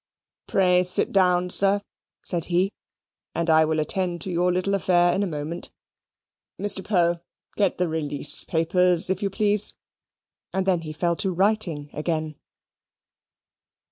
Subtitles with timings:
[0.47, 1.79] "Pray, sit down, sir,"
[2.25, 2.71] said he,
[3.35, 5.71] "and I will attend to your little affair in a moment.
[6.59, 6.83] Mr.
[6.83, 7.19] Poe,
[7.55, 9.75] get the release papers, if you please";
[10.53, 12.33] and then he fell to writing again.